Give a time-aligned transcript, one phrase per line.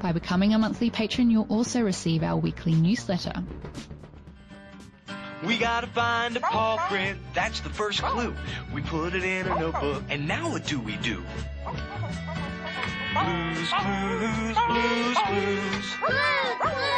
[0.00, 3.34] By becoming a monthly patron, you'll also receive our weekly newsletter.
[5.44, 8.34] We gotta find a paw print, that's the first clue.
[8.72, 11.22] We put it in a notebook, and now what do we do?
[13.12, 15.96] Blues, clues, blues, clues.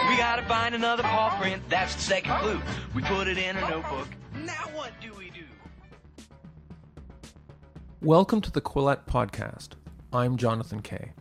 [0.08, 2.60] We gotta find another paw print, that's the second clue.
[2.94, 5.44] We put it in a notebook, now what do we do?
[8.00, 9.70] Welcome to the Quillette Podcast.
[10.12, 11.12] I'm Jonathan Kay.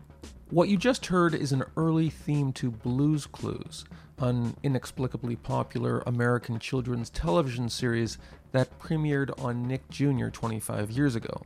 [0.52, 3.86] What you just heard is an early theme to Blues Clues,
[4.18, 8.18] an inexplicably popular American children's television series
[8.52, 10.28] that premiered on Nick Jr.
[10.28, 11.42] 25 years ago.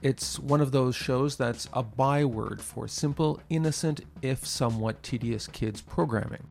[0.00, 5.80] It's one of those shows that's a byword for simple, innocent, if somewhat tedious kids
[5.80, 6.46] programming.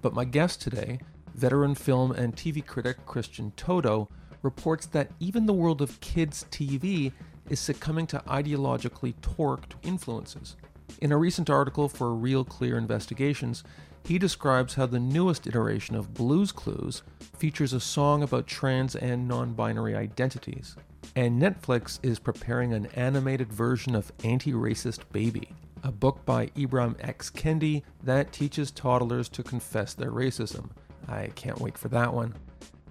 [0.00, 1.00] But my guest today,
[1.34, 4.08] veteran film and TV critic Christian Toto,
[4.40, 7.12] reports that even the world of kids' TV
[7.50, 10.56] is succumbing to ideologically torqued influences.
[11.00, 13.64] In a recent article for Real Clear Investigations,
[14.04, 17.02] he describes how the newest iteration of Blues Clues
[17.36, 20.76] features a song about trans and non binary identities.
[21.14, 25.48] And Netflix is preparing an animated version of Anti Racist Baby,
[25.82, 27.30] a book by Ibram X.
[27.30, 30.70] Kendi that teaches toddlers to confess their racism.
[31.08, 32.34] I can't wait for that one.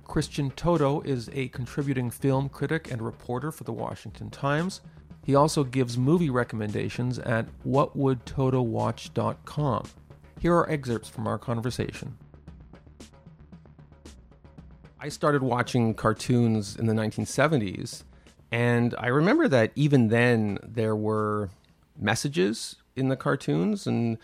[0.05, 4.81] Christian Toto is a contributing film critic and reporter for the Washington Times.
[5.25, 9.83] He also gives movie recommendations at whatwould.totowatch.com.
[10.39, 12.15] Here are excerpts from our conversation.
[14.99, 18.03] I started watching cartoons in the 1970s,
[18.51, 21.49] and I remember that even then there were
[21.99, 24.19] messages in the cartoons and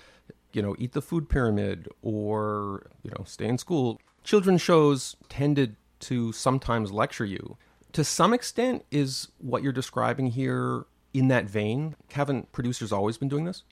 [0.54, 4.00] you know, eat the food pyramid or, you know, stay in school.
[4.24, 7.58] Children's shows tended to sometimes lecture you.
[7.94, 11.96] To some extent, is what you're describing here in that vein?
[12.12, 13.64] Haven't producers always been doing this?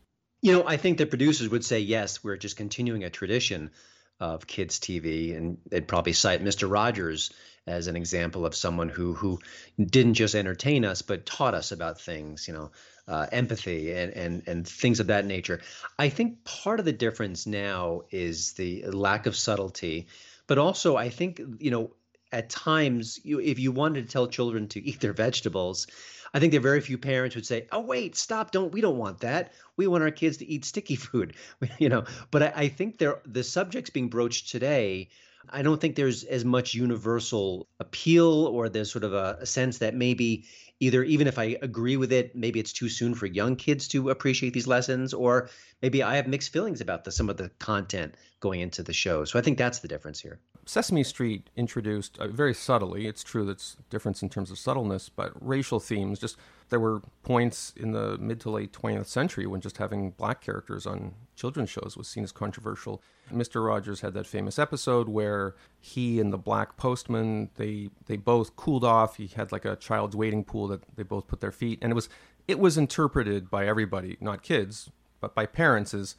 [0.41, 3.72] You know, I think the producers would say yes, we're just continuing a tradition
[4.19, 6.69] of kids TV, and they'd probably cite Mr.
[6.69, 7.31] Rogers
[7.67, 9.39] as an example of someone who who
[9.79, 12.72] didn't just entertain us but taught us about things, you know,
[13.07, 15.61] uh, empathy and and and things of that nature.
[15.97, 20.07] I think part of the difference now is the lack of subtlety,
[20.47, 21.91] but also I think you know
[22.31, 25.88] at times you, if you wanted to tell children to eat their vegetables
[26.34, 28.51] I think there are very few parents would say, "Oh, wait, stop!
[28.51, 29.53] Don't we don't want that.
[29.78, 31.35] We want our kids to eat sticky food."
[31.79, 35.09] you know, but I, I think there the subjects being broached today.
[35.51, 39.78] I don't think there's as much universal appeal, or there's sort of a, a sense
[39.79, 40.45] that maybe
[40.79, 44.09] either even if I agree with it, maybe it's too soon for young kids to
[44.09, 45.50] appreciate these lessons, or
[45.81, 49.25] maybe I have mixed feelings about the, some of the content going into the show.
[49.25, 50.39] So I think that's the difference here.
[50.66, 53.07] Sesame Street introduced uh, very subtly.
[53.07, 56.19] It's true that's difference in terms of subtleness, but racial themes.
[56.19, 56.38] Just
[56.69, 60.85] there were points in the mid to late 20th century when just having black characters
[60.85, 63.02] on children's shows was seen as controversial.
[63.34, 63.66] Mr.
[63.66, 68.84] Rogers had that famous episode where he and the black postman they they both cooled
[68.84, 69.18] off.
[69.18, 71.96] He had like a child's wading pool that they both put their feet, and it
[71.96, 72.09] was
[72.47, 76.16] it was interpreted by everybody, not kids, but by parents as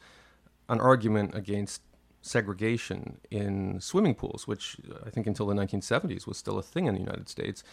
[0.69, 1.81] an argument against
[2.21, 6.85] segregation in swimming pools, which uh, I think until the 1970s was still a thing
[6.85, 7.63] in the United States.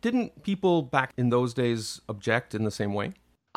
[0.00, 3.12] Didn't people back in those days object in the same way?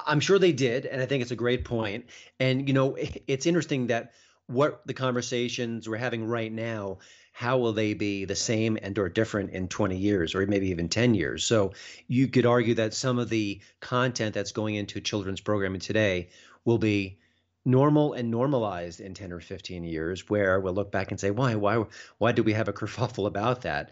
[0.05, 2.05] I'm sure they did, and I think it's a great point.
[2.39, 2.97] And you know,
[3.27, 4.11] it's interesting that
[4.47, 6.97] what the conversations we're having right now
[7.35, 10.89] how will they be the same and or different in 20 years or maybe even
[10.89, 11.71] 10 years so
[12.07, 16.29] you could argue that some of the content that's going into children's programming today
[16.65, 17.17] will be
[17.65, 21.55] normal and normalized in 10 or 15 years where we'll look back and say why
[21.55, 21.83] why
[22.17, 23.91] why do we have a kerfuffle about that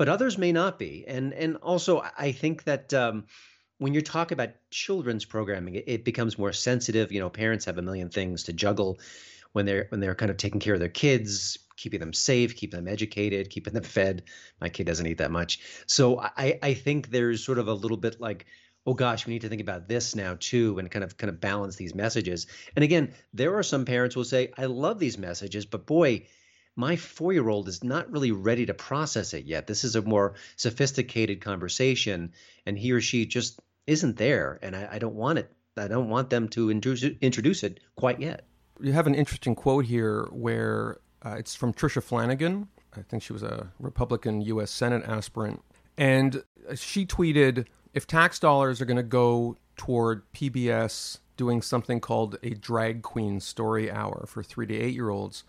[0.00, 1.04] but others may not be.
[1.06, 3.26] And and also i think that um,
[3.76, 7.12] when you talk about children's programming it, it, becomes more sensitive.
[7.12, 8.98] You know parents have a million things to juggle
[9.52, 12.78] when they're when they're kind of taking care of their kids keeping them safe keeping
[12.78, 14.22] them educated keeping them fed.
[14.58, 15.60] My kid doesn't eat that much.
[15.86, 18.46] So i i think there's sort of a little bit like
[18.86, 21.42] oh gosh, we need to think about this now too, and kind of kind of
[21.42, 22.46] balance these messages.
[22.74, 26.26] And again, there are some parents who will say, I love these messages, but boy,
[26.80, 29.66] my four year old is not really ready to process it yet.
[29.66, 32.32] This is a more sophisticated conversation,
[32.66, 34.58] and he or she just isn't there.
[34.62, 35.52] And I, I don't want it.
[35.76, 38.46] I don't want them to introduce, introduce it quite yet.
[38.80, 43.32] You have an interesting quote here where uh, it's from Tricia Flanagan, I think she
[43.32, 44.70] was a Republican U.S.
[44.70, 45.62] Senate aspirant.
[45.98, 46.42] And
[46.74, 52.50] she tweeted if tax dollars are going to go toward PBS doing something called a
[52.50, 55.44] drag queen story hour for three to eight year olds,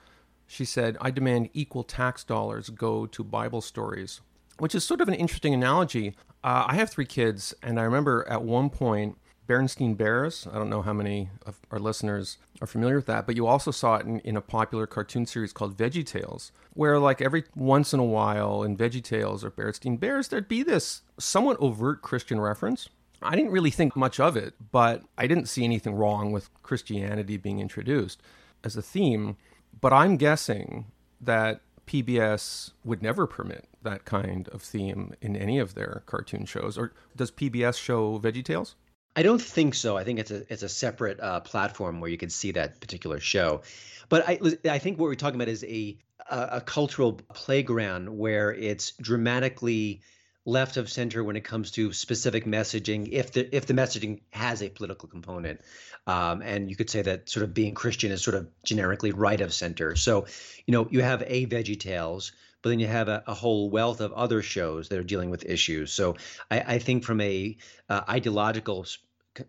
[0.52, 4.20] she said, I demand equal tax dollars go to Bible stories,
[4.60, 6.16] which is sort of an interesting analogy.
[6.44, 9.18] Uh, I have three kids, and I remember at one point,
[9.48, 10.48] Berenstain Bears.
[10.52, 13.72] I don't know how many of our listeners are familiar with that, but you also
[13.72, 17.94] saw it in, in a popular cartoon series called Veggie Tales, where like every once
[17.94, 22.40] in a while in Veggie Tales or Berenstain Bears, there'd be this somewhat overt Christian
[22.42, 22.90] reference.
[23.22, 27.38] I didn't really think much of it, but I didn't see anything wrong with Christianity
[27.38, 28.22] being introduced
[28.64, 29.38] as a theme.
[29.80, 30.86] But I'm guessing
[31.22, 36.78] that PBS would never permit that kind of theme in any of their cartoon shows.
[36.78, 38.76] Or does PBS show Veggie Tales?
[39.16, 39.98] I don't think so.
[39.98, 43.20] I think it's a it's a separate uh, platform where you can see that particular
[43.20, 43.62] show.
[44.08, 44.40] But I
[44.70, 45.98] I think what we're talking about is a
[46.30, 50.02] a, a cultural playground where it's dramatically
[50.46, 54.62] left of center when it comes to specific messaging if the if the messaging has
[54.64, 55.62] a political component
[56.08, 59.42] um, and you could say that sort of being christian is sort of generically right
[59.42, 60.26] of center so
[60.66, 62.32] you know you have a veggie tales
[62.64, 65.46] but then you have a, a whole wealth of other shows that are dealing with
[65.46, 66.16] issues so
[66.50, 67.56] i, I think from a
[67.88, 68.86] uh, ideological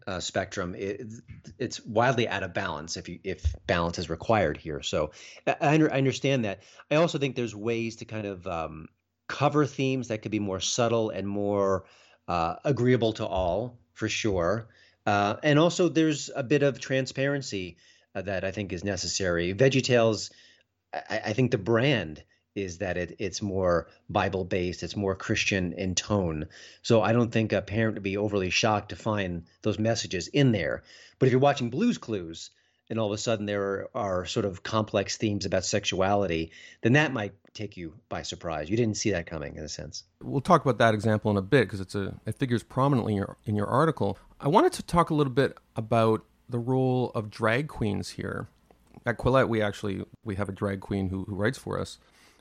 [0.07, 1.03] uh, spectrum, it,
[1.59, 4.81] it's wildly out of balance if you if balance is required here.
[4.83, 5.11] So
[5.47, 6.63] I, I, understand that.
[6.91, 8.89] I also think there's ways to kind of um,
[9.33, 11.85] cover themes that could be more subtle and more
[12.29, 14.69] uh, agreeable to all, for sure.
[15.07, 17.77] Uh, and also, there's a bit of transparency
[18.15, 19.55] uh, that I think is necessary.
[19.55, 20.31] VeggieTales,
[20.93, 22.23] I, I think the brand
[22.55, 26.49] is that it, it's more Bible based, it's more Christian in tone.
[26.83, 30.53] So I don't think a parent would be overly shocked to find those messages in
[30.53, 30.83] there.
[31.19, 32.51] But if you're watching Blues Clues,
[32.93, 36.53] and all of a sudden there are, sort of complex themes about sexuality,
[36.83, 38.69] then that might take you by surprise.
[38.69, 40.05] You didn't see that coming, in a sense.
[40.23, 43.17] We'll talk about that example in a bit because it's a it figures prominently in
[43.17, 44.19] your in your article.
[44.39, 48.49] I wanted to talk a little bit about the role of drag queens here.
[49.07, 51.99] At Quillette, we actually we have a drag queen who, who writes for us,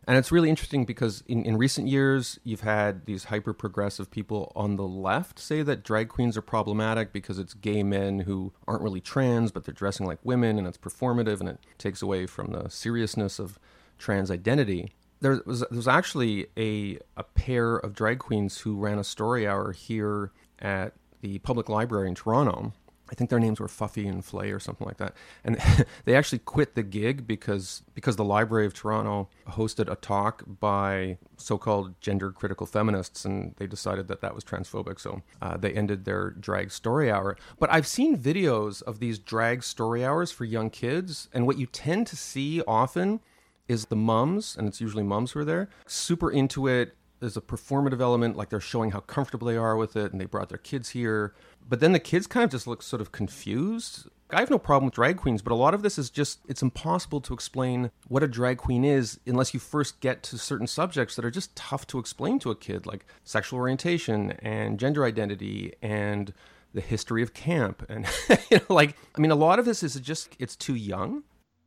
[0.07, 4.51] and it's really interesting because in, in recent years, you've had these hyper progressive people
[4.55, 8.81] on the left say that drag queens are problematic because it's gay men who aren't
[8.81, 12.51] really trans, but they're dressing like women and it's performative and it takes away from
[12.51, 13.59] the seriousness of
[13.99, 14.91] trans identity.
[15.19, 19.47] There was, there was actually a, a pair of drag queens who ran a story
[19.47, 22.73] hour here at the public library in Toronto
[23.11, 25.13] I think their names were Fuffy and Flay or something like that.
[25.43, 25.57] And
[26.05, 31.17] they actually quit the gig because because the Library of Toronto hosted a talk by
[31.37, 34.99] so-called gender critical feminists, and they decided that that was transphobic.
[34.99, 37.37] So uh, they ended their drag story hour.
[37.59, 41.65] But I've seen videos of these drag story hours for young kids, and what you
[41.65, 43.19] tend to see often
[43.67, 46.95] is the mums, and it's usually mums who are there, super into it.
[47.21, 50.25] There's a performative element, like they're showing how comfortable they are with it, and they
[50.25, 51.33] brought their kids here
[51.67, 54.07] but then the kids kind of just look sort of confused.
[54.29, 56.61] I have no problem with drag queens, but a lot of this is just, it's
[56.61, 61.15] impossible to explain what a drag queen is unless you first get to certain subjects
[61.15, 65.73] that are just tough to explain to a kid, like sexual orientation and gender identity
[65.81, 66.33] and
[66.73, 67.85] the history of camp.
[67.89, 68.05] And,
[68.51, 71.23] you know, like, I mean, a lot of this is just, it's too young.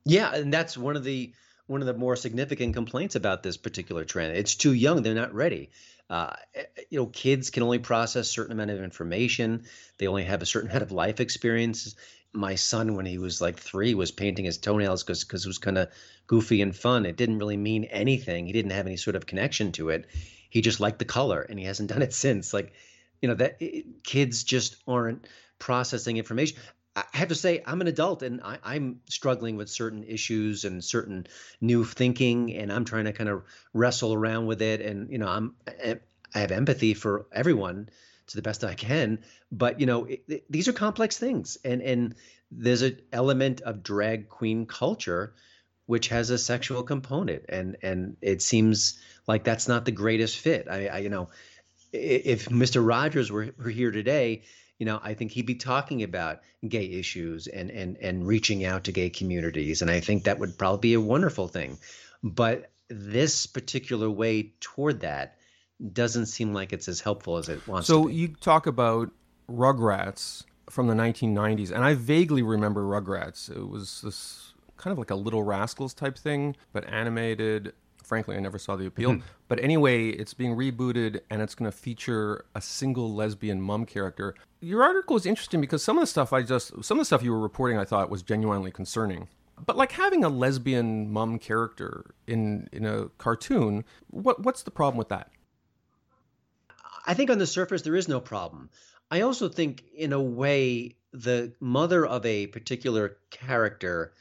[0.06, 0.34] Yeah.
[0.34, 1.32] And that's one of the,
[1.66, 4.36] one of the more significant complaints about this particular trend.
[4.36, 5.02] It's too young.
[5.02, 5.70] They're not ready.
[6.10, 9.64] Uh, eh, eh, you know, kids can only process certain amount of information.
[9.98, 11.96] They only have a certain amount of life experiences.
[12.32, 15.58] My son, when he was like three, was painting his toenails because because it was
[15.58, 15.88] kind of
[16.26, 17.06] goofy and fun.
[17.06, 18.46] It didn't really mean anything.
[18.46, 20.06] He didn't have any sort of connection to it.
[20.50, 22.52] He just liked the color, and he hasn't done it since.
[22.52, 22.72] Like,
[23.22, 25.26] you know, that it, kids just aren't
[25.58, 26.58] processing information.
[26.96, 30.82] I have to say, I'm an adult and I, am struggling with certain issues and
[30.82, 31.26] certain
[31.60, 34.80] new thinking, and I'm trying to kind of wrestle around with it.
[34.80, 37.88] And you know, I'm I have empathy for everyone
[38.28, 41.82] to the best I can, but you know, it, it, these are complex things, and
[41.82, 42.14] and
[42.52, 45.34] there's an element of drag queen culture
[45.86, 50.68] which has a sexual component, and and it seems like that's not the greatest fit.
[50.70, 51.28] I, I you know,
[51.92, 52.86] if Mr.
[52.86, 54.42] Rogers were, were here today
[54.78, 58.84] you know, I think he'd be talking about gay issues and and and reaching out
[58.84, 61.78] to gay communities, and I think that would probably be a wonderful thing.
[62.22, 65.36] But this particular way toward that
[65.92, 67.86] doesn't seem like it's as helpful as it wants.
[67.86, 69.10] To So you talk about
[69.48, 73.50] Rugrats from the 1990s, and I vaguely remember Rugrats.
[73.50, 77.72] It was this kind of like a Little Rascals type thing, but animated
[78.04, 79.12] frankly, I never saw the appeal.
[79.12, 79.26] Mm-hmm.
[79.48, 84.34] But anyway, it's being rebooted and it's going to feature a single lesbian mom character.
[84.64, 87.22] Your article is interesting because some of the stuff I just, some of the stuff
[87.22, 89.28] you were reporting, I thought was genuinely concerning.
[89.64, 94.96] But like having a lesbian mom character in in a cartoon, what what's the problem
[94.96, 95.30] with that?
[97.06, 98.70] I think on the surface there is no problem.
[99.10, 104.14] I also think in a way the mother of a particular character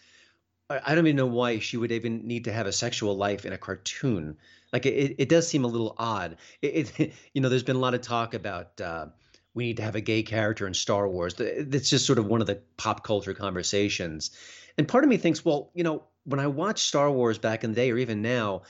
[0.69, 3.53] I don't even know why she would even need to have a sexual life in
[3.53, 4.37] a cartoon.
[4.71, 6.37] Like it, it does seem a little odd.
[6.61, 9.07] It, it you know, there's been a lot of talk about uh,
[9.53, 11.35] we need to have a gay character in Star Wars.
[11.39, 14.31] It's just sort of one of the pop culture conversations.
[14.77, 17.71] And part of me thinks, well, you know, when I watched Star Wars back in
[17.71, 18.63] the day, or even now,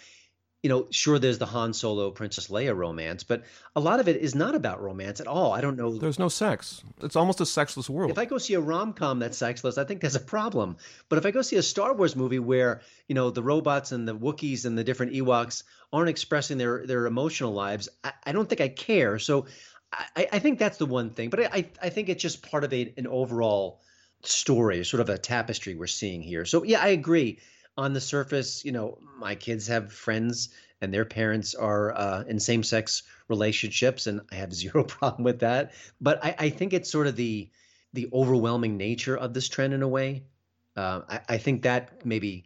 [0.64, 3.44] you know, sure, there's the Han Solo Princess Leia romance, but
[3.76, 5.52] a lot of it is not about romance at all.
[5.52, 5.98] I don't know.
[5.98, 6.82] There's no sex.
[7.02, 8.12] It's almost a sexless world.
[8.12, 10.78] If I go see a rom com that's sexless, I think there's a problem.
[11.10, 14.08] But if I go see a Star Wars movie where you know the robots and
[14.08, 18.48] the Wookiees and the different Ewoks aren't expressing their their emotional lives, I, I don't
[18.48, 19.20] think I care.
[19.20, 19.48] So
[20.16, 21.30] I, I, think that's the one thing.
[21.30, 23.82] But I I think it's just part of a, an overall
[24.24, 26.46] story, sort of a tapestry we're seeing here.
[26.46, 27.40] So yeah, I agree
[27.78, 30.50] on the surface, you know, my kids have friends
[30.82, 35.40] and their parents are uh, in same sex relationships, and I have zero problem with
[35.40, 35.72] that.
[36.02, 37.50] But I, I, think it's sort of the
[37.94, 40.24] the overwhelming nature of this trend in a way.
[40.76, 42.46] Uh, I, I, think that maybe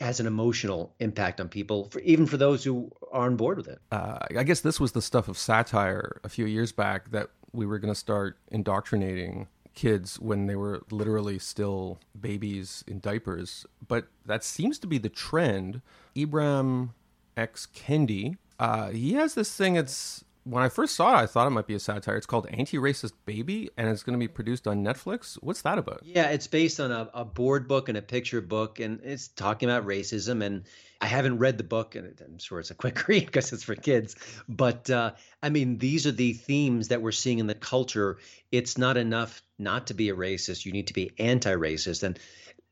[0.00, 3.68] has an emotional impact on people, for, even for those who are on board with
[3.68, 3.80] it.
[3.92, 7.66] Uh, I guess this was the stuff of satire a few years back that we
[7.66, 13.66] were going to start indoctrinating kids when they were literally still babies in diapers.
[13.86, 15.80] But that seems to be the trend.
[16.16, 16.90] Ibram
[17.36, 17.66] X.
[17.74, 19.76] Kendi, uh, he has this thing.
[19.76, 22.16] It's when I first saw it, I thought it might be a satire.
[22.16, 25.36] It's called Anti-Racist Baby, and it's going to be produced on Netflix.
[25.42, 26.02] What's that about?
[26.04, 29.70] Yeah, it's based on a, a board book and a picture book, and it's talking
[29.70, 30.44] about racism.
[30.44, 30.64] And
[31.00, 33.74] I haven't read the book, and I'm sure it's a quick read because it's for
[33.74, 34.16] kids.
[34.46, 38.18] But uh, I mean, these are the themes that we're seeing in the culture.
[38.52, 42.02] It's not enough not to be a racist; you need to be anti-racist.
[42.02, 42.18] And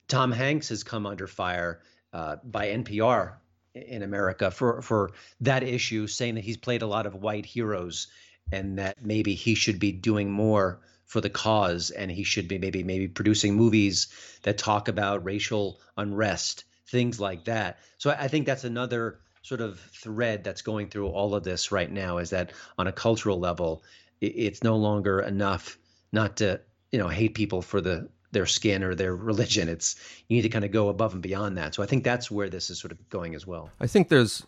[0.08, 1.80] Tom Hanks has come under fire
[2.12, 3.36] uh, by NPR
[3.74, 8.08] in America for for that issue, saying that he's played a lot of white heroes
[8.50, 12.58] and that maybe he should be doing more for the cause and he should be
[12.58, 14.08] maybe maybe producing movies
[14.42, 17.78] that talk about racial unrest, things like that.
[17.98, 21.90] So I think that's another sort of thread that's going through all of this right
[21.90, 23.82] now is that on a cultural level,
[24.20, 25.78] it's no longer enough
[26.12, 26.60] not to
[26.90, 29.68] you know hate people for the their skin or their religion.
[29.68, 29.96] It's
[30.28, 31.74] you need to kind of go above and beyond that.
[31.74, 33.70] So I think that's where this is sort of going as well.
[33.80, 34.44] I think there's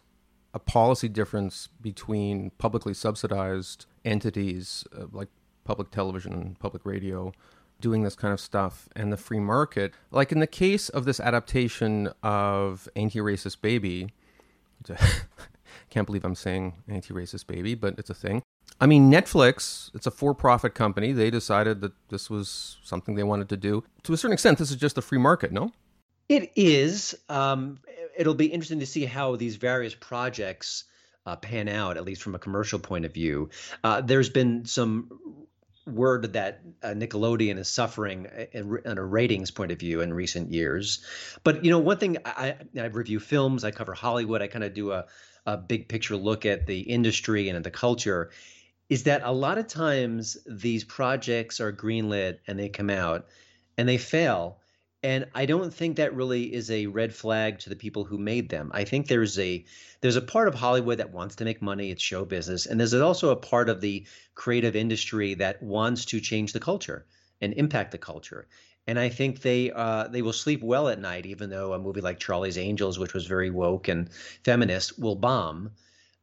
[0.53, 5.29] a policy difference between publicly subsidized entities uh, like
[5.65, 7.33] public television and public radio
[7.81, 9.93] doing this kind of stuff and the free market.
[10.11, 14.11] Like in the case of this adaptation of Anti-Racist Baby,
[15.91, 18.43] can't believe I'm saying Anti-Racist Baby, but it's a thing.
[18.81, 21.13] I mean, Netflix, it's a for profit company.
[21.13, 23.85] They decided that this was something they wanted to do.
[24.03, 25.73] To a certain extent, this is just a free market, no?
[26.29, 27.15] It is.
[27.29, 27.79] Um,
[28.17, 30.85] it'll be interesting to see how these various projects
[31.27, 33.51] uh, pan out, at least from a commercial point of view.
[33.83, 35.09] Uh, there's been some
[35.87, 40.51] word that uh, Nickelodeon is suffering in, in, a ratings point of view in recent
[40.51, 41.05] years.
[41.45, 44.73] But you know, one thing I, I review films, I cover Hollywood, I kind of
[44.73, 45.05] do a,
[45.47, 48.31] a big picture look at the industry and at the culture
[48.95, 53.27] is that a lot of times these projects are greenlit and they come out
[53.77, 54.61] and they fail.
[55.03, 58.51] And i don't think that really is a red flag to the people who made
[58.51, 58.71] them.
[58.73, 59.65] I think there's a
[60.01, 61.91] there's a part of hollywood that wants to make money.
[61.91, 62.67] It's show business.
[62.67, 67.05] And there's also a part of the creative industry that wants to change the culture
[67.41, 68.47] and impact the culture.
[68.87, 72.01] And i think they uh, they will sleep well at night even though a movie
[72.09, 74.09] like charlie's angels which was very woke and
[74.45, 75.73] feminist will bomb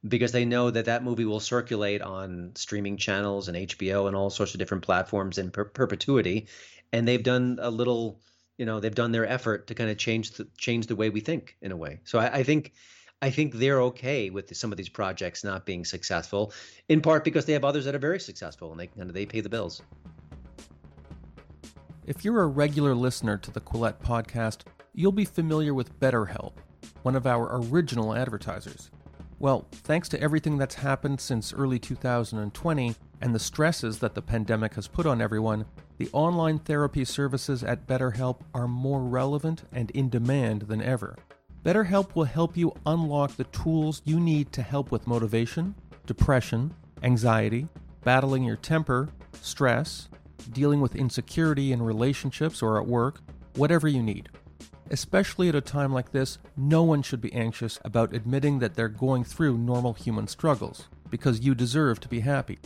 [0.07, 4.29] because they know that that movie will circulate on streaming channels and HBO and all
[4.29, 6.47] sorts of different platforms in per- perpetuity,
[6.91, 8.19] and they've done a little,
[8.57, 11.19] you know, they've done their effort to kind of change the change the way we
[11.19, 11.99] think in a way.
[12.03, 12.73] So I, I think.
[13.23, 16.53] I think they're okay with some of these projects not being successful,
[16.89, 19.41] in part because they have others that are very successful and they and they pay
[19.41, 19.83] the bills.
[22.07, 24.61] If you're a regular listener to the Quillette podcast,
[24.95, 26.53] you'll be familiar with BetterHelp,
[27.03, 28.89] one of our original advertisers.
[29.41, 34.75] Well, thanks to everything that's happened since early 2020 and the stresses that the pandemic
[34.75, 35.65] has put on everyone,
[35.97, 41.17] the online therapy services at BetterHelp are more relevant and in demand than ever.
[41.65, 45.73] BetterHelp will help you unlock the tools you need to help with motivation,
[46.05, 47.67] depression, anxiety,
[48.03, 49.09] battling your temper,
[49.41, 50.07] stress,
[50.51, 53.21] dealing with insecurity in relationships or at work,
[53.55, 54.29] whatever you need.
[54.91, 58.89] Especially at a time like this, no one should be anxious about admitting that they're
[58.89, 62.59] going through normal human struggles, because you deserve to be happy.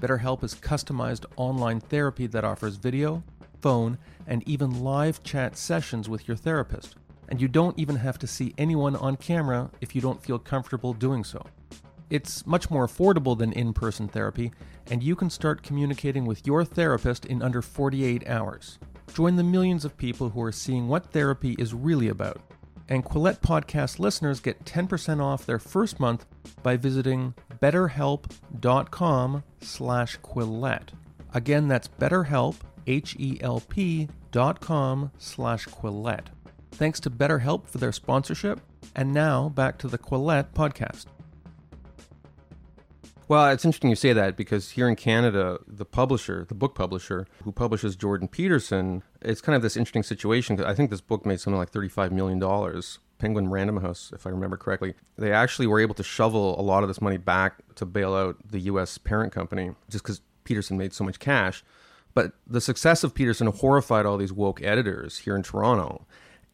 [0.00, 3.24] BetterHelp is customized online therapy that offers video,
[3.60, 6.94] phone, and even live chat sessions with your therapist.
[7.28, 10.92] And you don't even have to see anyone on camera if you don't feel comfortable
[10.92, 11.44] doing so.
[12.08, 14.52] It's much more affordable than in person therapy,
[14.92, 18.78] and you can start communicating with your therapist in under 48 hours.
[19.12, 22.40] Join the millions of people who are seeing what therapy is really about.
[22.88, 26.26] And Quillette podcast listeners get 10% off their first month
[26.62, 30.88] by visiting betterhelp.com slash Quillette.
[31.32, 32.56] Again, that's betterhelp,
[32.86, 36.26] H-E-L-P dot com slash Quillette.
[36.72, 38.60] Thanks to BetterHelp for their sponsorship.
[38.94, 41.06] And now back to the Quillette podcast.
[43.26, 47.26] Well, it's interesting you say that because here in Canada, the publisher, the book publisher
[47.42, 50.62] who publishes Jordan Peterson, it's kind of this interesting situation.
[50.62, 52.82] I think this book made something like $35 million.
[53.18, 54.94] Penguin Random House, if I remember correctly.
[55.16, 58.36] They actually were able to shovel a lot of this money back to bail out
[58.50, 58.98] the U.S.
[58.98, 61.64] parent company just because Peterson made so much cash.
[62.12, 66.06] But the success of Peterson horrified all these woke editors here in Toronto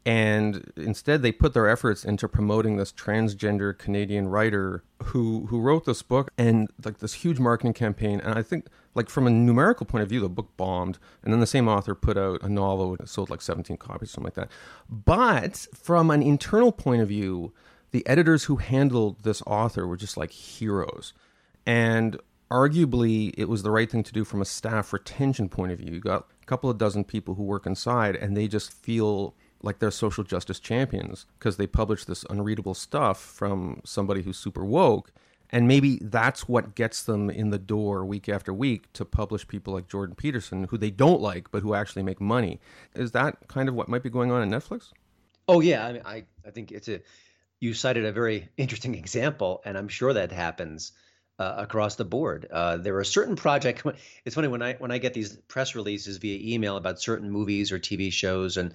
[0.06, 5.84] and instead they put their efforts into promoting this transgender Canadian writer who who wrote
[5.84, 8.20] this book and like this huge marketing campaign.
[8.20, 10.98] And I think like from a numerical point of view the book bombed.
[11.22, 14.24] And then the same author put out a novel that sold like 17 copies something
[14.24, 14.50] like that.
[14.88, 17.52] But from an internal point of view
[17.90, 21.12] the editors who handled this author were just like heroes.
[21.66, 22.18] And
[22.50, 25.92] arguably it was the right thing to do from a staff retention point of view.
[25.92, 29.78] You got a couple of dozen people who work inside and they just feel like
[29.78, 35.12] they're social justice champions because they publish this unreadable stuff from somebody who's super woke.
[35.52, 39.74] And maybe that's what gets them in the door week after week to publish people
[39.74, 42.60] like Jordan Peterson, who they don't like, but who actually make money.
[42.94, 44.92] Is that kind of what might be going on in Netflix?
[45.48, 47.00] Oh yeah, I mean, I, I think it's a.
[47.58, 50.92] You cited a very interesting example, and I'm sure that happens
[51.40, 52.46] uh, across the board.
[52.48, 53.82] Uh, there are certain projects.
[54.24, 57.72] It's funny when I when I get these press releases via email about certain movies
[57.72, 58.72] or TV shows, and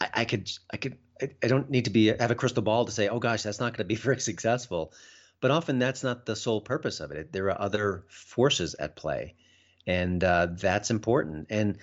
[0.00, 0.98] I, I could I could
[1.42, 3.72] I don't need to be have a crystal ball to say, oh gosh, that's not
[3.72, 4.92] going to be very successful.
[5.40, 7.32] But often that's not the sole purpose of it.
[7.32, 9.34] There are other forces at play,
[9.86, 11.48] and uh, that's important.
[11.50, 11.78] And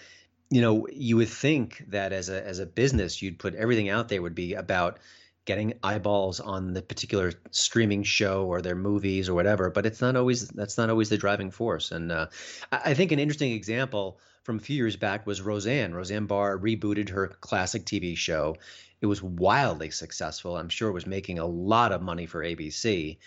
[0.49, 4.09] you know, you would think that as a as a business, you'd put everything out
[4.09, 4.99] there would be about
[5.45, 9.69] getting eyeballs on the particular streaming show or their movies or whatever.
[9.69, 11.91] But it's not always that's not always the driving force.
[11.91, 12.27] And uh,
[12.71, 15.93] I, I think an interesting example from a few years back was Roseanne.
[15.93, 18.55] Roseanne Barr rebooted her classic TV show.
[18.99, 20.57] It was wildly successful.
[20.57, 23.17] I'm sure it was making a lot of money for ABC.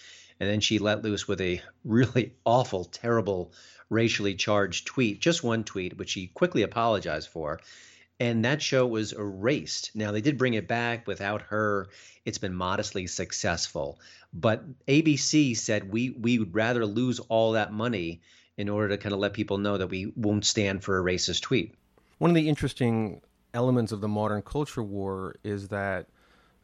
[0.41, 3.53] And then she let loose with a really awful, terrible,
[3.91, 7.61] racially charged tweet, just one tweet, which she quickly apologized for.
[8.19, 9.91] And that show was erased.
[9.95, 11.89] Now, they did bring it back without her.
[12.25, 14.01] It's been modestly successful.
[14.33, 18.21] But ABC said we, we would rather lose all that money
[18.57, 21.43] in order to kind of let people know that we won't stand for a racist
[21.43, 21.75] tweet.
[22.19, 23.21] One of the interesting
[23.53, 26.07] elements of the modern culture war is that,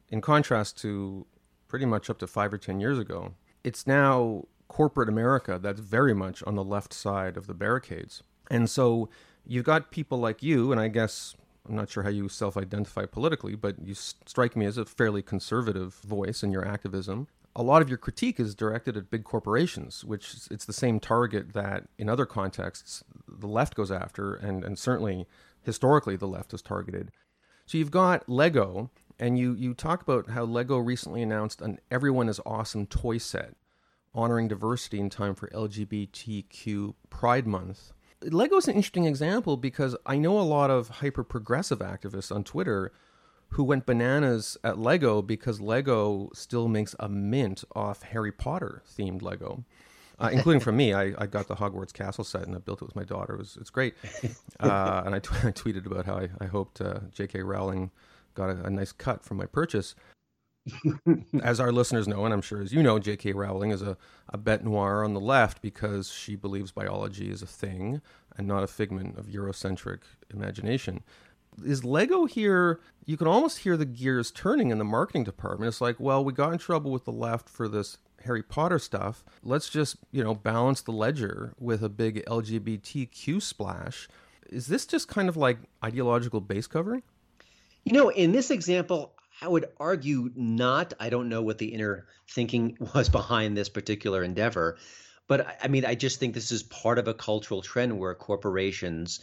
[0.08, 1.26] in contrast to
[1.68, 6.14] pretty much up to five or 10 years ago, it's now corporate America that's very
[6.14, 8.22] much on the left side of the barricades.
[8.50, 9.08] And so
[9.46, 11.34] you've got people like you, and I guess
[11.68, 15.22] I'm not sure how you self identify politically, but you strike me as a fairly
[15.22, 20.04] conservative voice in your activism a lot of your critique is directed at big corporations,
[20.04, 24.78] which it's the same target that in other contexts the left goes after, and, and
[24.78, 25.26] certainly
[25.62, 27.10] historically the left is targeted.
[27.66, 32.28] So you've got Lego, and you, you talk about how Lego recently announced an Everyone
[32.28, 33.54] is Awesome toy set
[34.14, 37.92] honoring diversity in time for LGBTQ Pride Month.
[38.22, 42.44] Lego is an interesting example because I know a lot of hyper progressive activists on
[42.44, 42.92] Twitter
[43.50, 49.22] who went bananas at Lego because Lego still makes a mint off Harry Potter themed
[49.22, 49.64] Lego.
[50.18, 52.84] Uh, including from me, I, I got the Hogwarts Castle set and I built it
[52.84, 53.34] with my daughter.
[53.34, 53.94] It was it's great,
[54.60, 57.42] uh, and I, t- I tweeted about how I, I hoped uh, J.K.
[57.42, 57.90] Rowling
[58.34, 59.94] got a, a nice cut from my purchase.
[61.42, 63.32] as our listeners know, and I'm sure as you know, J.K.
[63.32, 63.96] Rowling is a,
[64.28, 68.02] a bête noire on the left because she believes biology is a thing
[68.36, 70.00] and not a figment of Eurocentric
[70.32, 71.02] imagination
[71.64, 72.80] is Lego here?
[73.04, 75.68] You can almost hear the gears turning in the marketing department.
[75.68, 79.24] It's like, well, we got in trouble with the left for this Harry Potter stuff.
[79.42, 84.08] Let's just, you know, balance the ledger with a big LGBTQ splash.
[84.48, 87.02] Is this just kind of like ideological base covering?
[87.84, 90.92] You know, in this example, I would argue not.
[91.00, 94.76] I don't know what the inner thinking was behind this particular endeavor.
[95.26, 99.20] But I mean, I just think this is part of a cultural trend where corporations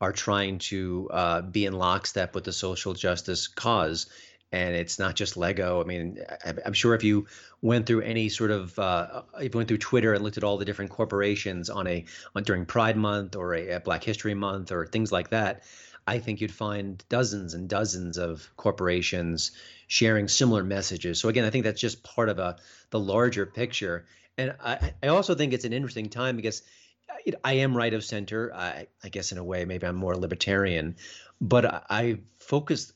[0.00, 4.06] are trying to uh, be in lockstep with the social justice cause.
[4.52, 5.80] And it's not just Lego.
[5.80, 7.26] I mean, I, am sure if you
[7.60, 10.58] went through any sort of, uh, if you went through Twitter and looked at all
[10.58, 12.04] the different corporations on a
[12.36, 15.64] on, during Pride Month or a, a Black History Month or things like that,
[16.06, 19.52] I think you'd find dozens and dozens of corporations
[19.86, 21.18] sharing similar messages.
[21.18, 22.56] So again, I think that's just part of a
[22.90, 24.06] the larger picture.
[24.36, 26.62] And I, I also think it's an interesting time because
[27.42, 28.52] I am right of center.
[28.54, 30.96] I, I guess in a way, maybe I'm more libertarian,
[31.40, 32.92] but I focused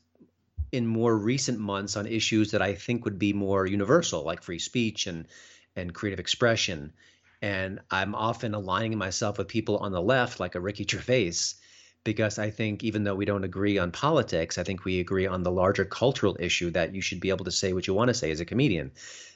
[0.71, 4.59] in more recent months on issues that I think would be more universal, like free
[4.59, 5.27] speech and
[5.75, 6.93] and creative expression.
[7.41, 11.55] And I'm often aligning myself with people on the left, like a Ricky Gervais,
[12.03, 15.43] because I think even though we don't agree on politics, I think we agree on
[15.43, 18.13] the larger cultural issue that you should be able to say what you want to
[18.13, 18.91] say as a comedian.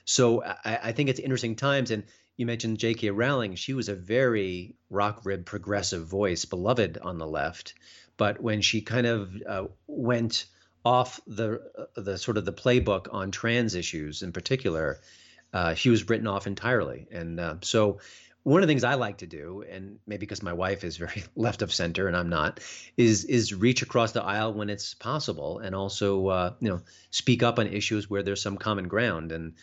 [0.06, 1.92] So I, I think it's interesting times.
[1.92, 2.04] And
[2.38, 3.12] you mentioned J.K.
[3.12, 3.56] Rowling.
[3.56, 7.76] She was a very rock rib progressive voice, beloved on the left.
[8.18, 10.46] But when she kind of uh, went
[10.86, 15.00] off the uh, the sort of the playbook on trans issues in particular,
[15.54, 17.08] uh, she was written off entirely.
[17.12, 18.00] And uh, so
[18.44, 21.24] one of the things I like to do, and maybe because my wife is very
[21.36, 22.60] left of center and I'm not,
[22.98, 27.44] is is reach across the aisle when it's possible, and also uh, you know speak
[27.44, 29.32] up on issues where there's some common ground.
[29.32, 29.54] And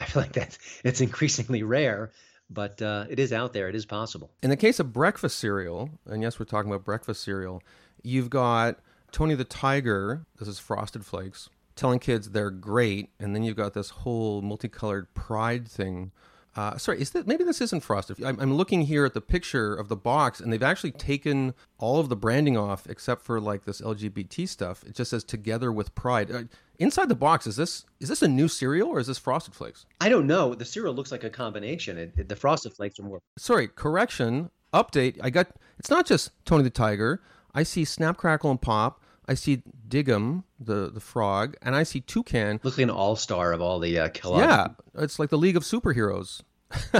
[0.02, 2.10] I feel like that's it's increasingly rare,
[2.48, 3.68] but uh, it is out there.
[3.68, 4.30] It is possible.
[4.42, 7.62] In the case of breakfast cereal, and yes, we're talking about breakfast cereal,
[8.02, 8.78] you've got
[9.12, 10.24] Tony the Tiger.
[10.38, 15.12] This is Frosted Flakes telling kids they're great, and then you've got this whole multicolored
[15.14, 16.12] pride thing
[16.56, 18.22] uh, sorry, is that maybe this isn't frosted?
[18.24, 22.00] I'm, I'm, looking here at the picture of the box, and they've actually taken all
[22.00, 24.82] of the branding off except for like this LGBT stuff.
[24.82, 26.42] It just says "Together with Pride." Uh,
[26.80, 29.86] inside the box, is this is this a new cereal or is this Frosted Flakes?
[30.00, 30.56] I don't know.
[30.56, 31.96] The cereal looks like a combination.
[31.96, 33.20] It, it, the Frosted Flakes are more.
[33.38, 34.50] Sorry, correction.
[34.74, 35.18] Update.
[35.22, 35.48] I got.
[35.78, 37.22] It's not just Tony the Tiger.
[37.54, 38.99] I see Snap, Crackle, and Pop.
[39.30, 42.58] I see Dig'em, the the frog, and I see Toucan.
[42.64, 44.40] Looks like an all star of all the uh, Kellogg.
[44.40, 44.66] Yeah,
[44.96, 46.42] it's like the League of Superheroes.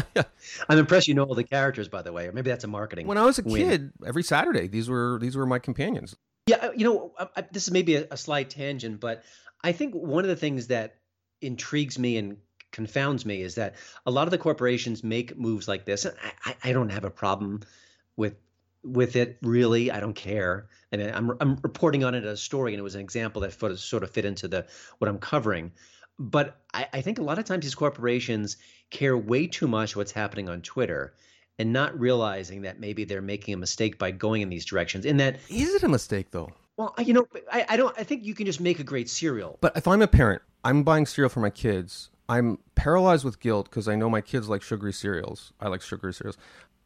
[0.69, 3.09] I'm impressed you know all the characters, by the way, or maybe that's a marketing.
[3.09, 3.69] When I was a win.
[3.69, 6.15] kid, every Saturday, these were these were my companions.
[6.47, 9.25] Yeah, uh, you know, I, I, this is maybe a, a slight tangent, but
[9.65, 10.99] I think one of the things that
[11.41, 12.37] intrigues me and
[12.71, 13.75] confounds me is that
[14.07, 16.05] a lot of the corporations make moves like this.
[16.05, 16.15] And
[16.45, 17.63] I, I don't have a problem
[18.17, 18.37] with
[18.83, 19.91] with it really.
[19.91, 22.95] I don't care and I'm I'm reporting on it as a story, and it was
[22.95, 24.67] an example that sort of fit into the
[24.99, 25.73] what I'm covering.
[26.19, 28.57] But I, I think a lot of times these corporations
[28.91, 31.15] care way too much what's happening on Twitter
[31.59, 35.07] and not realizing that maybe they're making a mistake by going in these directions.
[35.07, 36.51] In that, is it a mistake though?
[36.77, 37.97] Well, you know, I, I don't.
[37.99, 39.59] I think you can just make a great cereal.
[39.61, 42.11] But if I'm a parent, I'm buying cereal for my kids.
[42.31, 45.53] I'm paralyzed with guilt because I know my kids like sugary cereals.
[45.61, 46.39] I like sugary cereals.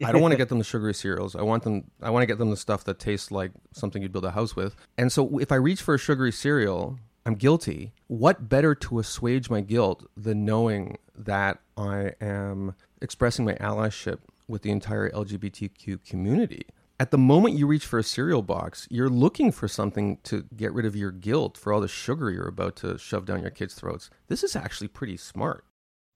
[0.03, 1.37] I don't want to get them the sugary cereals.
[1.37, 1.91] I want them.
[2.01, 4.57] I want to get them the stuff that tastes like something you'd build a house
[4.57, 4.75] with.
[4.97, 7.93] And so, if I reach for a sugary cereal, I'm guilty.
[8.07, 14.63] What better to assuage my guilt than knowing that I am expressing my allyship with
[14.63, 16.65] the entire LGBTQ community?
[17.05, 20.73] At the moment you reach for a cereal box, you're looking for something to get
[20.73, 23.75] rid of your guilt for all the sugar you're about to shove down your kids'
[23.75, 24.09] throats.
[24.29, 25.67] This is actually pretty smart.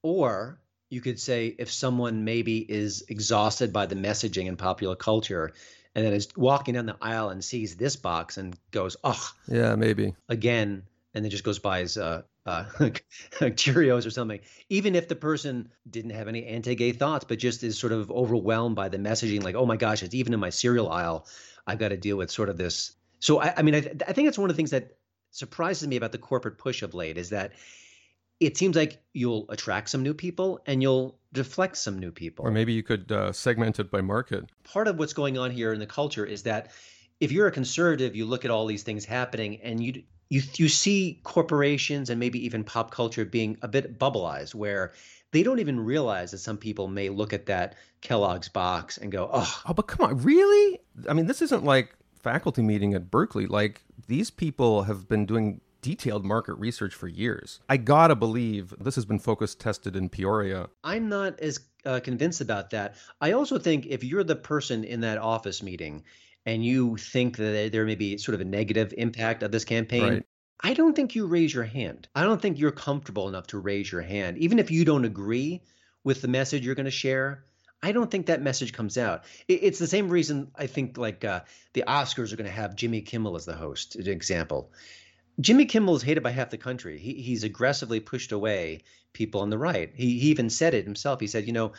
[0.03, 5.53] Or you could say if someone maybe is exhausted by the messaging in popular culture
[5.95, 9.75] and then is walking down the aisle and sees this box and goes, oh, yeah,
[9.75, 12.65] maybe again, and then just goes by his uh, uh,
[13.41, 14.41] Cheerios or something.
[14.69, 18.77] Even if the person didn't have any anti-gay thoughts, but just is sort of overwhelmed
[18.77, 21.27] by the messaging, like, oh my gosh, it's even in my cereal aisle.
[21.67, 22.93] I've got to deal with sort of this.
[23.21, 24.97] So I, I mean, I, I think that's one of the things that
[25.31, 27.53] surprises me about the corporate push of late is that
[28.41, 32.47] it seems like you'll attract some new people and you'll deflect some new people.
[32.47, 34.47] Or maybe you could uh, segment it by market.
[34.65, 36.71] Part of what's going on here in the culture is that
[37.21, 40.69] if you're a conservative, you look at all these things happening and you you you
[40.69, 44.93] see corporations and maybe even pop culture being a bit bubbleized where
[45.31, 49.29] they don't even realize that some people may look at that Kellogg's box and go,
[49.33, 50.81] "Oh, oh, but come on, really?
[51.09, 53.47] I mean, this isn't like faculty meeting at Berkeley.
[53.47, 57.61] Like these people have been doing detailed market research for years.
[57.69, 60.69] I gotta believe this has been focus tested in Peoria.
[60.83, 62.97] I'm not as uh, convinced about that.
[63.21, 66.05] I also think if you're the person in that office meeting
[66.49, 70.03] and you think that there may be sort of a negative impact of this campaign,
[70.03, 70.27] right.
[70.65, 72.09] I don't think you raise your hand.
[72.15, 74.39] I don't think you're comfortable enough to raise your hand.
[74.39, 75.63] Even if you don't agree
[76.05, 77.45] with the message you're going to share,
[77.83, 79.25] I don't think that message comes out.
[79.47, 81.43] It's the same reason I think like uh,
[81.75, 84.73] the Oscars are going to have Jimmy Kimmel as the host, an example.
[85.41, 86.99] Jimmy Kimmel is hated by half the country.
[86.99, 89.93] He, he's aggressively pushed away people on the right.
[89.95, 91.21] He, he even said it himself.
[91.21, 91.73] He said, you know,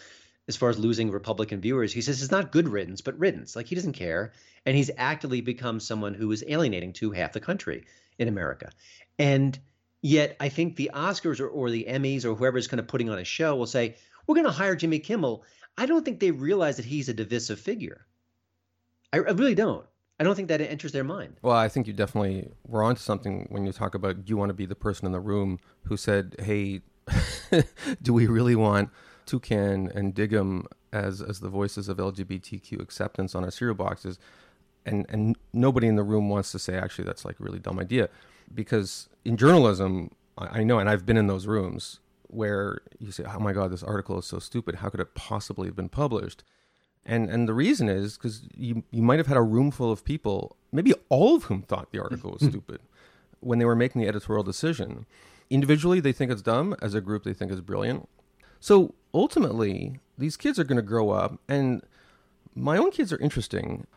[0.49, 3.55] as far as losing Republican viewers, he says it's not good riddance, but riddance.
[3.55, 4.33] Like he doesn't care.
[4.65, 7.85] And he's actively become someone who is alienating to half the country
[8.17, 8.71] in America.
[9.19, 9.57] And
[10.01, 13.11] yet I think the Oscars or, or the Emmys or whoever whoever's kind of putting
[13.11, 15.43] on a show will say, we're going to hire Jimmy Kimmel.
[15.77, 18.07] I don't think they realize that he's a divisive figure.
[19.13, 19.85] I, I really don't.
[20.19, 21.37] I don't think that enters their mind.
[21.43, 24.55] Well, I think you definitely were onto something when you talk about you want to
[24.55, 26.81] be the person in the room who said, "Hey,
[28.01, 28.89] do we really want
[29.29, 34.19] Toucan and Dig'em as as the voices of LGBTQ acceptance on our cereal boxes?"
[34.85, 37.79] And and nobody in the room wants to say, "Actually, that's like a really dumb
[37.79, 38.09] idea,"
[38.53, 43.23] because in journalism, I, I know, and I've been in those rooms where you say,
[43.27, 44.75] "Oh my God, this article is so stupid.
[44.75, 46.43] How could it possibly have been published?"
[47.05, 50.03] And and the reason is because you you might have had a room full of
[50.03, 52.79] people, maybe all of whom thought the article was stupid
[53.41, 55.05] when they were making the editorial decision.
[55.49, 56.75] Individually, they think it's dumb.
[56.81, 58.07] As a group, they think it's brilliant.
[58.59, 61.81] So ultimately, these kids are going to grow up, and
[62.55, 63.87] my own kids are interesting.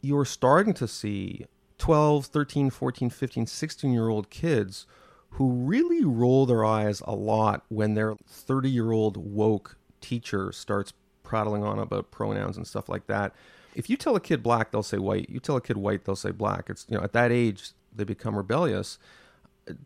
[0.00, 1.46] You're starting to see
[1.78, 4.86] 12, 13, 14, 15, 16 year old kids
[5.30, 10.92] who really roll their eyes a lot when their 30 year old woke teacher starts
[11.22, 13.34] prattling on about pronouns and stuff like that.
[13.74, 15.30] If you tell a kid black, they'll say white.
[15.30, 16.68] You tell a kid white, they'll say black.
[16.68, 18.98] It's you know at that age they become rebellious.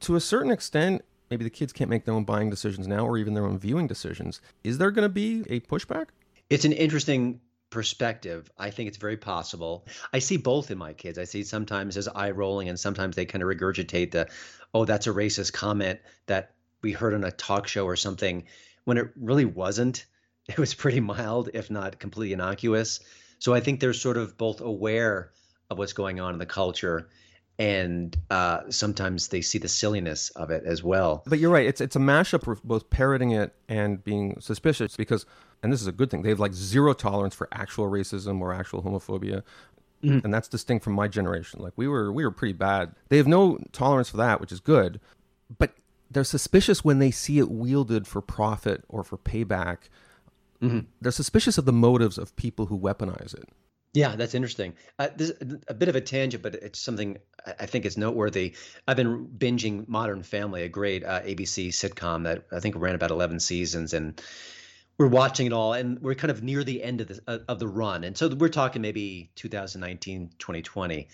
[0.01, 3.19] To a certain extent, maybe the kids can't make their own buying decisions now or
[3.19, 4.41] even their own viewing decisions.
[4.65, 6.07] Is there going to be a pushback?
[6.49, 8.51] It's an interesting perspective.
[8.57, 9.87] I think it's very possible.
[10.13, 11.19] I see both in my kids.
[11.19, 14.29] I see sometimes as eye rolling and sometimes they kind of regurgitate the,
[14.73, 18.45] oh, that's a racist comment that we heard on a talk show or something
[18.85, 20.07] when it really wasn't.
[20.49, 23.01] it was pretty mild, if not completely innocuous.
[23.39, 25.33] So I think they're sort of both aware
[25.69, 27.09] of what's going on in the culture
[27.59, 31.23] and uh, sometimes they see the silliness of it as well.
[31.27, 35.27] But you're right; it's it's a mashup of both parroting it and being suspicious because,
[35.63, 36.23] and this is a good thing.
[36.23, 39.43] They have like zero tolerance for actual racism or actual homophobia,
[40.03, 40.21] mm-hmm.
[40.25, 41.61] and that's distinct from my generation.
[41.61, 42.95] Like we were we were pretty bad.
[43.09, 45.01] They have no tolerance for that, which is good,
[45.59, 45.73] but
[46.11, 49.89] they're suspicious when they see it wielded for profit or for payback
[50.63, 50.81] Mm-hmm.
[51.01, 53.49] They're suspicious of the motives of people who weaponize it.
[53.97, 54.75] Yeah, that's interesting.
[54.99, 55.33] Uh, this
[55.69, 57.17] a bit of a tangent, but it's something
[57.59, 58.55] I think is noteworthy.
[58.87, 63.11] I've been binging Modern Family, a great uh, ABC sitcom that I think ran about
[63.11, 64.21] eleven seasons, and
[64.99, 67.59] we're watching it all, and we're kind of near the end of the uh, of
[67.59, 71.09] the run, and so we're talking maybe 2019, 2020.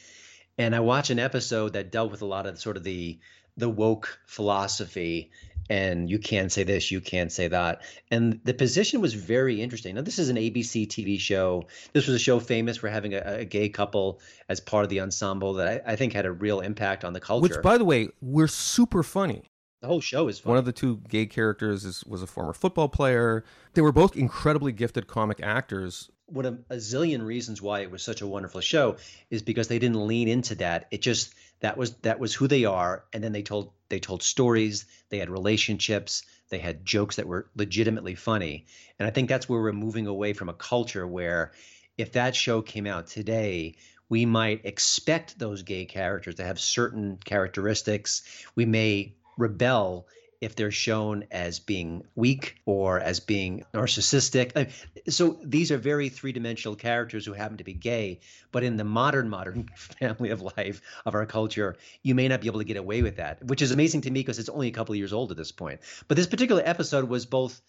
[0.58, 3.20] And I watch an episode that dealt with a lot of sort of the
[3.56, 5.30] the woke philosophy
[5.70, 7.82] and you can't say this, you can't say that.
[8.10, 9.94] And the position was very interesting.
[9.94, 11.64] Now, this is an ABC TV show.
[11.92, 15.00] This was a show famous for having a, a gay couple as part of the
[15.00, 17.42] ensemble that I, I, think had a real impact on the culture.
[17.42, 19.42] Which, by the way, we're super funny.
[19.80, 22.88] The whole show is One of the two gay characters is, was a former football
[22.88, 23.44] player.
[23.74, 26.08] They were both incredibly gifted comic actors.
[26.26, 28.96] One of a zillion reasons why it was such a wonderful show
[29.28, 30.86] is because they didn't lean into that.
[30.92, 33.04] It just that was that was who they are.
[33.12, 37.48] And then they told they told stories they had relationships they had jokes that were
[37.56, 38.66] legitimately funny.
[38.98, 41.52] And i think that's where we're moving away from a culture where
[41.96, 43.76] if that show came out today
[44.08, 48.22] we might expect those gay characters to have certain characteristics.
[48.54, 50.06] We may rebel
[50.42, 54.72] if they're shown as being weak or as being narcissistic.
[55.08, 58.18] So these are very three dimensional characters who happen to be gay.
[58.50, 62.48] But in the modern, modern family of life of our culture, you may not be
[62.48, 64.72] able to get away with that, which is amazing to me because it's only a
[64.72, 65.80] couple of years old at this point.
[66.08, 67.62] But this particular episode was both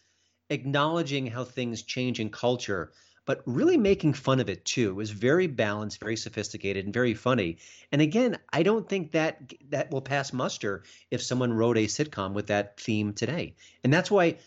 [0.50, 2.92] acknowledging how things change in culture
[3.26, 4.90] but really making fun of it too.
[4.90, 7.58] It was very balanced, very sophisticated, and very funny.
[7.92, 12.34] And again, I don't think that that will pass muster if someone wrote a sitcom
[12.34, 13.56] with that theme today.
[13.84, 14.38] And that's why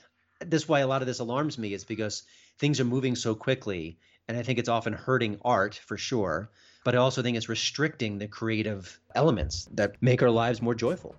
[0.41, 2.25] that's why a lot of this alarms me is because
[2.59, 6.51] things are moving so quickly, and I think it's often hurting art for sure.
[6.85, 11.17] But I also think it's restricting the creative elements that make our lives more joyful.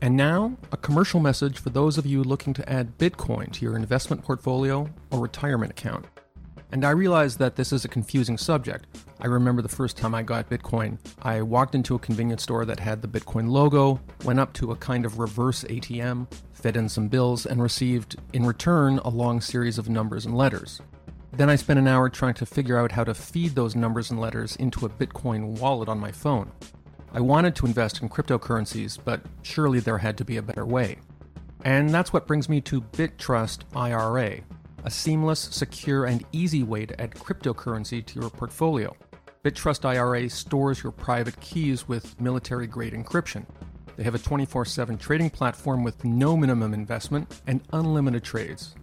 [0.00, 3.74] And now, a commercial message for those of you looking to add Bitcoin to your
[3.74, 6.06] investment portfolio or retirement account.
[6.70, 8.86] And I realize that this is a confusing subject.
[9.20, 12.78] I remember the first time I got Bitcoin, I walked into a convenience store that
[12.78, 17.08] had the Bitcoin logo, went up to a kind of reverse ATM, fed in some
[17.08, 20.80] bills, and received, in return, a long series of numbers and letters.
[21.32, 24.20] Then I spent an hour trying to figure out how to feed those numbers and
[24.20, 26.52] letters into a Bitcoin wallet on my phone.
[27.12, 30.98] I wanted to invest in cryptocurrencies, but surely there had to be a better way.
[31.64, 34.40] And that's what brings me to BitTrust IRA,
[34.84, 38.94] a seamless, secure, and easy way to add cryptocurrency to your portfolio.
[39.42, 43.46] BitTrust IRA stores your private keys with military grade encryption.
[43.96, 48.74] They have a 24 7 trading platform with no minimum investment and unlimited trades.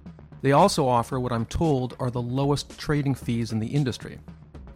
[0.41, 4.19] They also offer what I'm told are the lowest trading fees in the industry,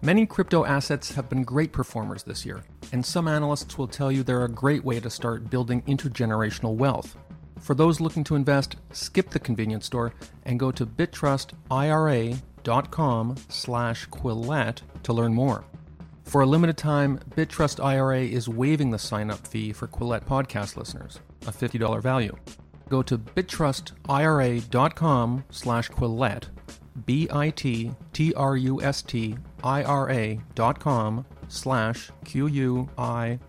[0.02, 4.24] Many crypto assets have been great performers this year, and some analysts will tell you
[4.24, 7.18] they're a great way to start building intergenerational wealth.
[7.60, 14.82] For those looking to invest, skip the convenience store and go to BitTrustIRA.com slash Quillette
[15.04, 15.66] to learn more.
[16.24, 21.20] For a limited time, BitTrust IRA is waiving the sign-up fee for Quillette podcast listeners,
[21.46, 22.38] a $50 value.
[22.88, 26.46] Go to bittrustira.com slash Quillette,
[27.06, 29.49] B-I-T-T-R-U-S-T-I-R-A
[30.56, 33.42] dot com slash Q-U-I-L-L-E-T-T-E.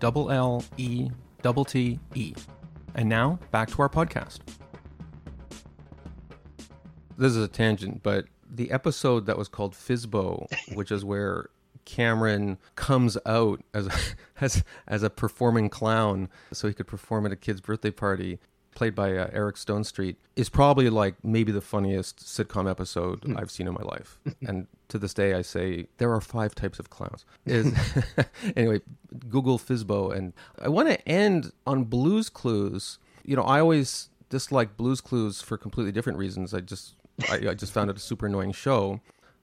[2.93, 4.39] And now, back to our podcast.
[7.17, 11.49] This is a tangent, but the episode that was called Fizbo, which is where
[11.85, 13.91] Cameron comes out as a,
[14.41, 18.39] as as a performing clown, so he could perform at a kid's birthday party,
[18.75, 23.67] played by uh, Eric Stonestreet, is probably like maybe the funniest sitcom episode I've seen
[23.67, 24.19] in my life.
[24.47, 27.25] and to this day, I say there are five types of clowns.
[27.45, 27.73] Is
[28.55, 28.81] anyway,
[29.29, 32.99] Google Fizbo, and I want to end on Blues Clues.
[33.23, 36.53] You know, I always dislike Blues Clues for completely different reasons.
[36.53, 36.95] I just
[37.29, 39.01] I, I just found it a super annoying show.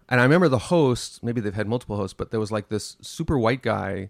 [0.08, 2.96] And I remember the host, maybe they've had multiple hosts, but there was like this
[3.02, 4.08] super white guy.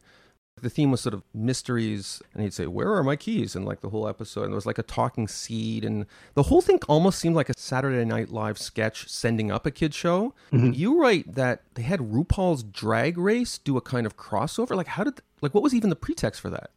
[0.61, 3.55] The theme was sort of mysteries, and he'd say, Where are my keys?
[3.57, 6.61] And like the whole episode, and there was like a talking seed, and the whole
[6.61, 10.35] thing almost seemed like a Saturday Night Live sketch sending up a kid show.
[10.53, 10.73] Mm-hmm.
[10.73, 14.77] You write that they had RuPaul's drag race do a kind of crossover.
[14.77, 16.71] Like, how did, like, what was even the pretext for that?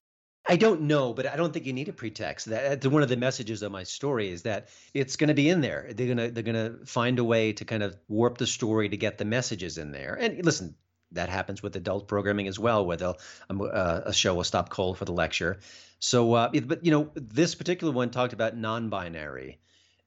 [0.48, 2.48] I don't know, but I don't think you need a pretext.
[2.48, 5.50] That that's one of the messages of my story is that it's going to be
[5.50, 5.92] in there.
[5.94, 9.18] They're gonna they're gonna find a way to kind of warp the story to get
[9.18, 10.16] the messages in there.
[10.16, 10.76] And listen,
[11.14, 13.18] that happens with adult programming as well, where they'll
[13.50, 15.60] um, uh, a show will stop cold for the lecture.
[16.00, 19.60] So, uh, it- but you know, this particular one talked about non-binary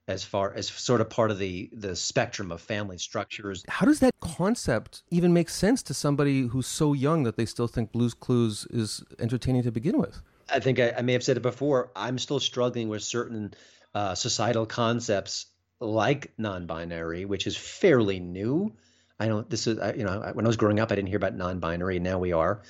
[0.07, 3.63] as far as sort of part of the the spectrum of family structures.
[3.67, 7.67] How does that concept even make sense to somebody who's so young that they still
[7.67, 10.21] think Blues Clues is entertaining to begin with?
[10.49, 11.91] I think I, I may have said it before.
[11.95, 13.53] I'm still struggling with certain
[13.95, 15.47] uh, societal concepts
[15.79, 18.75] like non-binary, which is fairly new.
[19.19, 19.49] I don't.
[19.49, 21.97] This is you know when I was growing up, I didn't hear about non-binary.
[21.97, 22.61] and Now we are.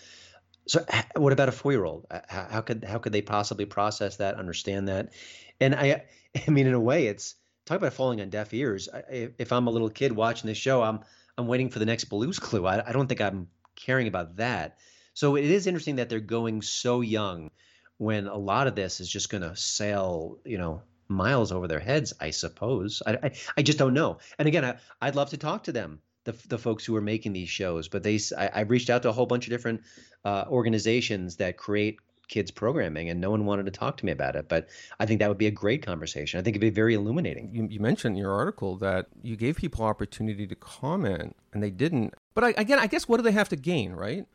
[0.67, 0.84] So
[1.15, 2.08] what about a four-year-old?
[2.10, 5.13] Uh, How, could how could they possibly process that, understand that?
[5.60, 6.05] And I
[6.47, 8.89] I mean, in a way, it's talk about falling on deaf ears.
[8.93, 10.99] I- if I'm a little kid watching this show, I'm
[11.38, 12.65] I'm waiting for the next Blue's Clue.
[12.65, 14.77] I, I don't think I'm caring about that.
[15.13, 17.49] So it is interesting that they're going so young
[17.97, 21.79] when a lot of this is just going to sail, you know, miles over their
[21.79, 23.01] heads, I suppose.
[23.05, 24.17] I, I, I just don't know.
[24.39, 27.34] And again, I, I'd love to talk to them, the, the folks who are making
[27.34, 29.82] these shows, but they, I, I reached out to a whole bunch of different
[30.26, 34.36] uh, organizations that create kids programming and no one wanted to talk to me about
[34.36, 34.50] it.
[34.50, 34.68] But
[35.00, 36.40] I think that would be a great conversation.
[36.40, 37.52] I think it'd be very illuminating.
[37.54, 41.70] You, you mentioned in your article that you gave people opportunity to comment and they
[41.70, 42.16] didn't.
[42.34, 44.26] But I, again, I guess what do they have to gain, right?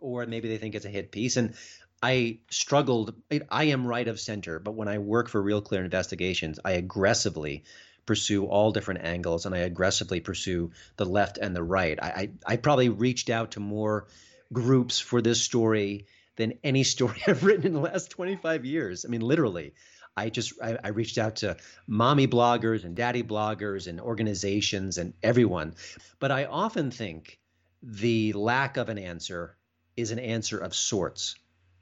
[0.00, 1.36] or maybe they think it's a hit piece.
[1.36, 1.54] And
[2.02, 3.14] I struggled.
[3.50, 7.64] I am right of center, but when I work for Real Clear Investigations, I aggressively
[8.10, 11.96] pursue all different angles and I aggressively pursue the left and the right.
[12.02, 14.08] I, I, I probably reached out to more
[14.52, 19.04] groups for this story than any story I've written in the last 25 years.
[19.04, 19.74] I mean, literally.
[20.16, 25.14] I just I, I reached out to mommy bloggers and daddy bloggers and organizations and
[25.22, 25.76] everyone.
[26.18, 27.38] But I often think
[27.80, 29.56] the lack of an answer
[29.96, 31.36] is an answer of sorts.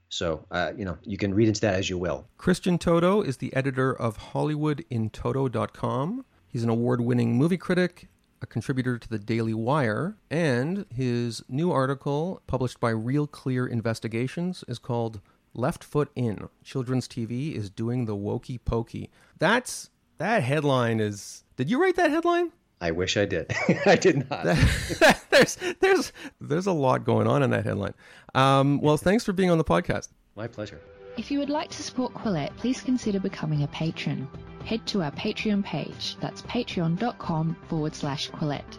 [0.09, 2.27] So, uh, you know, you can read into that as you will.
[2.39, 6.25] Christian Toto is the editor of HollywoodInToto.com.
[6.47, 8.09] He's an award winning movie critic,
[8.41, 14.65] a contributor to the Daily Wire, and his new article, published by Real Clear Investigations,
[14.67, 15.21] is called
[15.55, 19.11] Left Foot In Children's TV is Doing the Wokey Pokey.
[19.39, 21.45] That's that headline is.
[21.57, 22.53] Did you write that headline?
[22.81, 23.53] I wish I did.
[23.87, 24.45] I did not.
[25.31, 27.95] there's there's there's a lot going on in that headline.
[28.35, 30.09] Um, well, thanks for being on the podcast.
[30.37, 30.81] My pleasure.
[31.17, 34.29] If you would like to support Quillette, please consider becoming a patron.
[34.65, 38.79] Head to our Patreon page, that's patreon.com forward slash Quillette.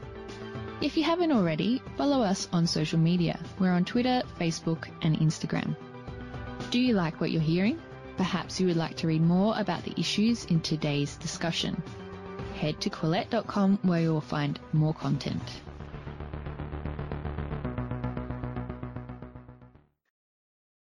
[0.82, 3.38] If you haven't already, follow us on social media.
[3.60, 5.76] We're on Twitter, Facebook, and Instagram.
[6.70, 7.82] Do you like what you're hearing?
[8.16, 11.82] Perhaps you would like to read more about the issues in today's discussion.
[12.60, 15.62] Head to Quillette.com where you will find more content.